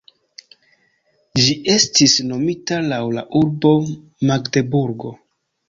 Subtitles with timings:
[1.41, 3.77] Ĝi estis nomita laŭ la urbo
[4.33, 5.17] Magdeburgo.